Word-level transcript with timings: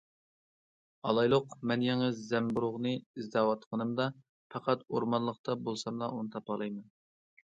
ئالايلۇق، 1.07 1.51
مەن 1.71 1.83
يېڭى 1.87 2.07
زەمبۇرۇغنى 2.21 2.93
ئىزدەۋاتقىنىمدا، 2.99 4.07
پەقەت 4.55 4.81
ئورمانلىقتا 4.95 5.57
بولساملا 5.69 6.09
ئۇنى 6.17 6.33
تاپالايمەن. 6.37 6.89